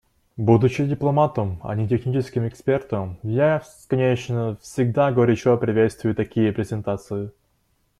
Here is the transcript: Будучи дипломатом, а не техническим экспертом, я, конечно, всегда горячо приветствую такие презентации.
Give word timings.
Будучи 0.37 0.83
дипломатом, 0.87 1.59
а 1.63 1.75
не 1.75 1.87
техническим 1.87 2.47
экспертом, 2.47 3.19
я, 3.21 3.61
конечно, 3.87 4.57
всегда 4.59 5.11
горячо 5.11 5.57
приветствую 5.57 6.15
такие 6.15 6.51
презентации. 6.51 7.29